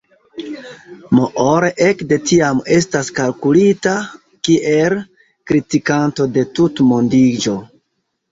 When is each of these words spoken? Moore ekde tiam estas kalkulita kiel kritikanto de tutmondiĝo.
Moore 1.17 1.67
ekde 1.87 2.17
tiam 2.29 2.61
estas 2.77 3.11
kalkulita 3.19 3.93
kiel 4.49 4.97
kritikanto 5.51 6.27
de 6.39 6.47
tutmondiĝo. 6.61 7.57